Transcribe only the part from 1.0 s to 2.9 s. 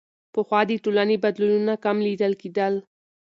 بدلونونه کم لیدل کېدل.